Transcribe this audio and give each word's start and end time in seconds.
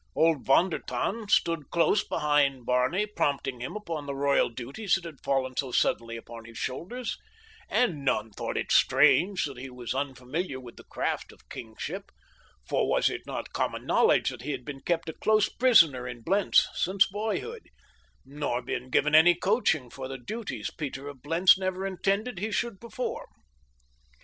Old 0.15 0.43
Von 0.47 0.71
der 0.71 0.79
Tann 0.79 1.29
stood 1.29 1.69
close 1.69 2.03
behind 2.03 2.65
Barney 2.65 3.05
prompting 3.05 3.59
him 3.61 3.75
upon 3.75 4.07
the 4.07 4.15
royal 4.15 4.49
duties 4.49 4.95
that 4.95 5.03
had 5.03 5.21
fallen 5.23 5.53
so 5.55 5.71
suddenly 5.71 6.17
upon 6.17 6.45
his 6.45 6.57
shoulders, 6.57 7.19
and 7.69 8.03
none 8.03 8.31
thought 8.31 8.57
it 8.57 8.71
strange 8.71 9.45
that 9.45 9.59
he 9.59 9.69
was 9.69 9.93
unfamiliar 9.93 10.59
with 10.59 10.77
the 10.77 10.83
craft 10.85 11.31
of 11.31 11.47
kingship, 11.49 12.09
for 12.67 12.89
was 12.89 13.11
it 13.11 13.27
not 13.27 13.53
common 13.53 13.85
knowledge 13.85 14.29
that 14.31 14.41
he 14.41 14.53
had 14.53 14.65
been 14.65 14.81
kept 14.81 15.07
a 15.07 15.13
close 15.13 15.49
prisoner 15.49 16.07
in 16.07 16.21
Blentz 16.23 16.67
since 16.73 17.05
boyhood, 17.07 17.67
nor 18.25 18.63
been 18.63 18.89
given 18.89 19.13
any 19.13 19.35
coaching 19.35 19.91
for 19.91 20.07
the 20.07 20.17
duties 20.17 20.71
Peter 20.75 21.09
of 21.09 21.21
Blentz 21.21 21.59
never 21.59 21.85
intended 21.85 22.39
he 22.39 22.49
should 22.51 22.81
perform? 22.81 23.27